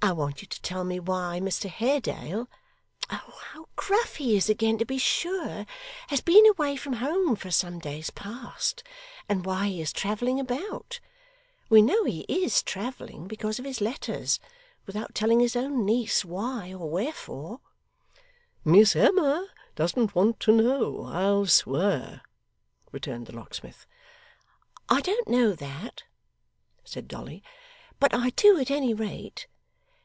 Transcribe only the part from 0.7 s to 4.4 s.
me why Mr Haredale oh, how gruff he